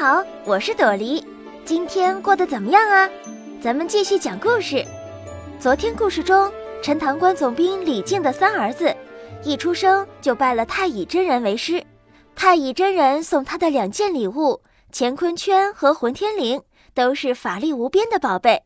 [0.00, 1.26] 好，我是朵梨，
[1.64, 3.10] 今天过得怎么样啊？
[3.60, 4.86] 咱们继续讲故事。
[5.58, 8.94] 昨天故事中，陈塘关总兵李靖的三儿子，
[9.42, 11.84] 一出生就拜了太乙真人为师。
[12.36, 14.62] 太乙真人送他的两件礼物——
[14.94, 16.62] 乾坤圈和混天绫，
[16.94, 18.62] 都是法力无边的宝贝。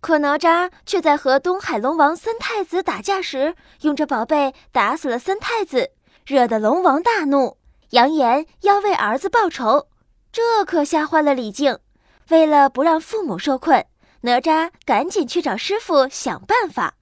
[0.00, 5.90] 可哪吒却在和东海龙王三太子打架时，用这宝贝打死了三太子，
[6.24, 7.56] 惹得龙王大怒，
[7.90, 9.88] 扬言要为儿子报仇。
[10.36, 11.78] 这可吓坏了李靖，
[12.28, 13.82] 为了不让父母受困，
[14.20, 16.92] 哪吒赶紧去找师傅想办法。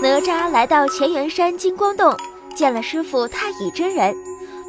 [0.00, 2.16] 哪吒来到乾元山金光洞，
[2.56, 4.16] 见了师傅太乙真人，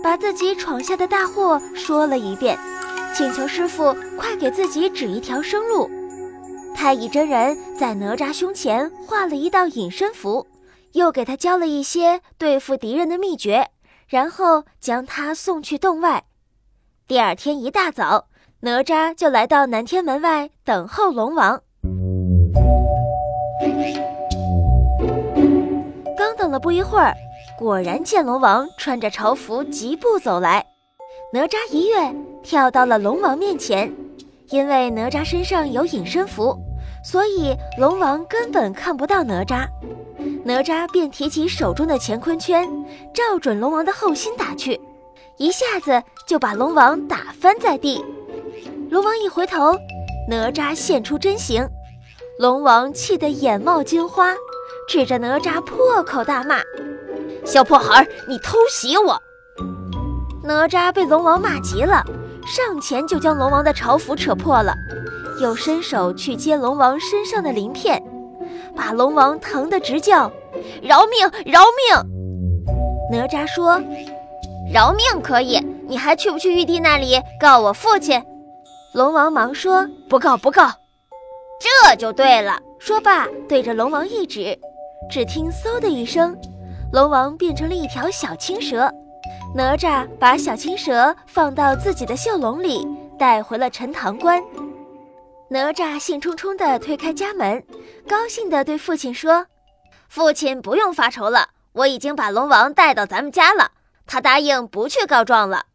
[0.04, 2.60] 把自己闯下的大祸说了一遍，
[3.16, 5.90] 请求师傅快给自己指一条生路。
[6.76, 10.46] 太乙真人在哪吒胸前画了一道隐身符。
[10.96, 13.70] 又给他教了一些对付敌人的秘诀，
[14.08, 16.24] 然后将他送去洞外。
[17.06, 18.28] 第二天一大早，
[18.62, 21.62] 哪吒就来到南天门外等候龙王。
[26.18, 27.14] 刚等了不一会儿，
[27.58, 30.66] 果然见龙王穿着朝服疾步走来。
[31.34, 33.94] 哪吒一跃跳到了龙王面前，
[34.48, 36.58] 因为哪吒身上有隐身符，
[37.04, 39.68] 所以龙王根本看不到哪吒。
[40.48, 42.70] 哪吒便提起手中的乾坤圈，
[43.12, 44.80] 照准龙王的后心打去，
[45.38, 48.06] 一下子就把龙王打翻在地。
[48.92, 49.76] 龙王一回头，
[50.30, 51.68] 哪吒现出真形，
[52.38, 54.36] 龙王气得眼冒金花，
[54.88, 56.62] 指着哪吒破口大骂
[57.44, 59.20] ：“小破孩，你偷袭我！”
[60.46, 62.04] 哪吒被龙王骂急了，
[62.46, 64.76] 上前就将龙王的朝服扯破了，
[65.42, 68.00] 又伸手去接龙王身上的鳞片。
[68.76, 70.32] 把龙王疼得直叫
[70.82, 71.28] ：“饶命！
[71.46, 72.66] 饶命！”
[73.12, 73.82] 哪吒说
[74.74, 78.22] ：“饶命可以，你还去不去玉帝那里告我父亲？”
[78.94, 80.72] 龙王忙说：“不告，不告。”
[81.60, 82.60] 这就对了。
[82.80, 84.58] 说罢，对着龙王一指，
[85.10, 86.38] 只听“嗖”的一声，
[86.92, 88.92] 龙王变成了一条小青蛇。
[89.56, 92.86] 哪吒把小青蛇放到自己的袖笼里，
[93.18, 94.42] 带回了陈塘关。
[95.48, 97.64] 哪吒兴冲冲地推开家门，
[98.08, 99.46] 高兴地对父亲说
[100.10, 103.72] ：“父亲不用发愁了，我已经把龙王带到咱们家了。
[104.08, 105.68] 他答应不去告状了。”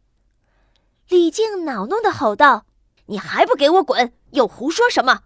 [1.07, 2.65] 李靖恼怒地吼道
[3.07, 4.11] ：“你还不给我滚！
[4.31, 5.21] 又胡说什么？”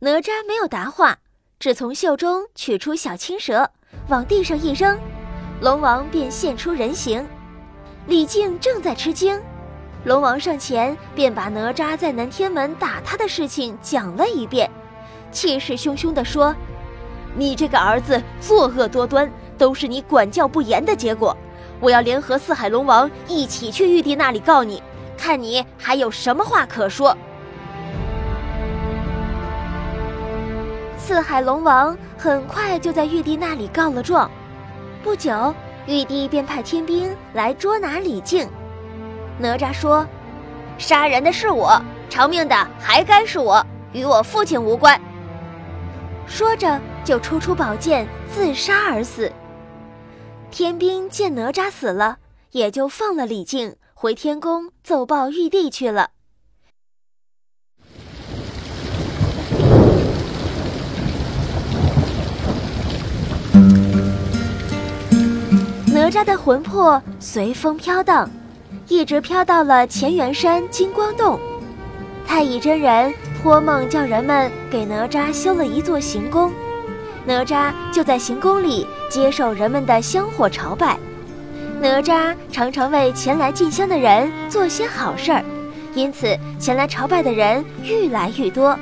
[0.00, 1.18] 哪吒没有答话，
[1.58, 3.70] 只从袖中取出小青蛇，
[4.08, 4.98] 往地上一扔，
[5.62, 7.26] 龙王便现出人形。
[8.06, 9.40] 李靖正在吃惊。
[10.06, 14.70] 龙王上前，便把哪吒在南天门打他的事情讲了一遍，
[15.32, 16.54] 气势汹汹地说
[17.34, 19.28] ：“你这个儿子作恶多端，
[19.58, 21.36] 都是你管教不严的结果。
[21.80, 24.80] 我要联合四海龙王一起去玉帝那里告你，
[25.18, 27.18] 看你还有什么话可说。”
[30.96, 34.30] 四海龙王很快就在玉帝那里告了状，
[35.02, 35.52] 不久，
[35.88, 38.48] 玉帝便派天兵来捉拿李靖。
[39.38, 40.06] 哪吒说
[40.78, 44.98] ：“杀人的是我，偿命的还该是我，与我父亲无关。”
[46.26, 49.30] 说着就抽出宝剑自杀而死。
[50.50, 52.16] 天兵见哪吒死了，
[52.52, 56.10] 也就放了李靖，回天宫奏报玉帝去了。
[65.92, 68.28] 哪吒的魂魄随风飘荡。
[68.88, 71.40] 一直飘到了乾元山金光洞，
[72.24, 76.52] 太乙真人托梦叫人们给哪吒修了一座行宫，
[77.24, 80.96] 哪吒就在行宫里接受人们的香火朝拜。
[81.80, 85.44] 哪吒常常为前来进香的人做些好事儿，
[85.92, 88.78] 因此前来朝拜的人愈来愈多。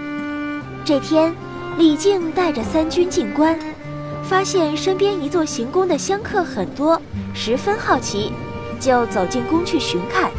[0.84, 1.34] 这天，
[1.78, 3.58] 李靖带着三军进关，
[4.22, 7.00] 发现身边一座行宫的香客很多，
[7.32, 8.30] 十分好奇。
[8.84, 10.30] 就走进宫去寻看，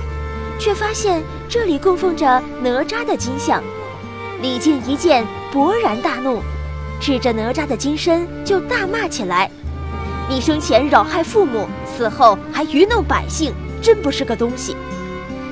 [0.59, 2.25] 却发现这里供奉着
[2.61, 3.63] 哪吒的金像。
[4.39, 6.41] 李靖一见，勃然大怒，
[7.01, 9.49] 指着哪吒的金身就大骂起来
[10.29, 13.51] ：“你生前扰害父母，死后还愚弄百姓，
[13.81, 14.77] 真不是个东西！”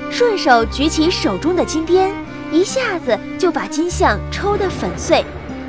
[0.08, 2.14] 顺手举起手中的金鞭，
[2.52, 5.24] 一下子就把金像抽得粉碎，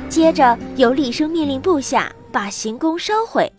[0.08, 3.52] 接着又厉声命令部下把行宫烧毁。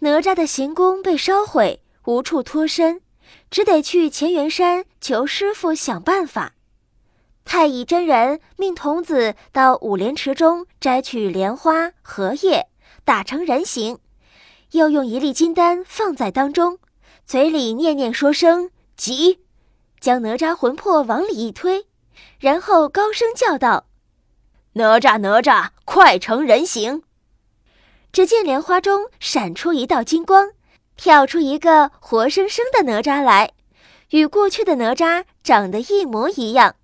[0.00, 1.78] 哪吒的行宫被烧毁。
[2.08, 3.02] 无处脱身，
[3.50, 6.54] 只得去乾元山求师傅想办法。
[7.44, 12.66] 太乙真人命童子到五莲池中摘取莲花、荷叶，
[13.04, 13.98] 打成人形，
[14.70, 16.78] 又用一粒金丹放在当中，
[17.26, 19.40] 嘴里念念说声“急”，
[20.00, 21.88] 将哪吒魂魄往里一推，
[22.40, 23.84] 然后高声叫道
[24.72, 27.02] ：“哪吒哪吒，快成人形！”
[28.10, 30.52] 只见莲花中闪出一道金光，
[30.98, 33.52] 跳出一个活生生的哪吒来，
[34.10, 36.74] 与过去的哪吒长得一模一样，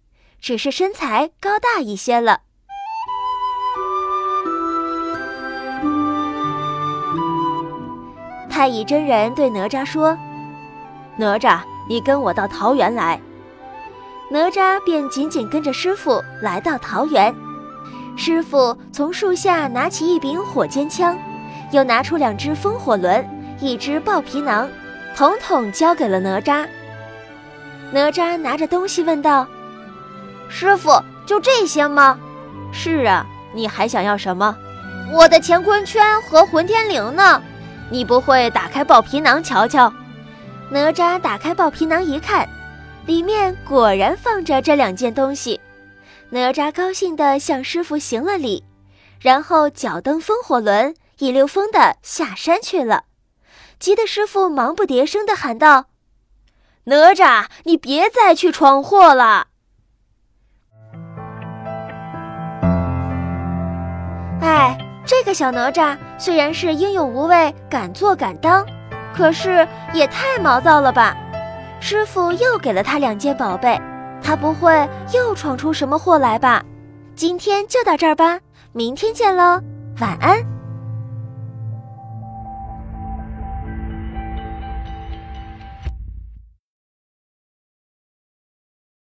[0.40, 2.42] 只是身材高大一些了。
[8.48, 10.16] 太乙真人对哪吒说
[11.18, 11.58] ：“哪吒，
[11.88, 13.20] 你跟我到桃园来。”
[14.30, 17.34] 哪吒便紧紧跟着师傅来到桃园。
[18.16, 21.18] 师傅从树下拿起一柄火尖枪，
[21.72, 23.28] 又拿出两只风火轮、
[23.60, 24.68] 一只豹皮囊，
[25.16, 26.66] 统统交给了哪吒。
[27.92, 29.46] 哪吒拿着东西问道
[30.48, 30.90] ：“师傅，
[31.24, 32.18] 就这些吗
[32.72, 33.24] ？”“是啊，
[33.54, 34.56] 你还想要什么
[35.12, 37.40] ？”“我的乾坤圈和混天绫呢？
[37.90, 39.92] 你不会打开豹皮囊瞧瞧？”
[40.70, 42.48] 哪吒打开豹皮囊一看，
[43.06, 45.60] 里面果然放着这两件东西。
[46.30, 48.64] 哪吒高兴地向师傅行了礼，
[49.20, 53.04] 然后脚蹬风火轮，一溜风的下山去了。
[53.78, 55.86] 急得师傅忙不迭声地喊道
[56.84, 59.48] ：“哪吒，你别再去闯祸了！”
[64.40, 64.76] 哎，
[65.06, 68.64] 这个小哪吒虽然是英勇无畏、敢做敢当，
[69.14, 71.16] 可是也太毛躁了吧？
[71.80, 73.80] 师傅又给了他两件宝贝。
[74.22, 76.64] 他不会又闯出什么祸来吧？
[77.14, 78.40] 今天就到这儿吧，
[78.72, 79.60] 明天见喽，
[80.00, 80.53] 晚安。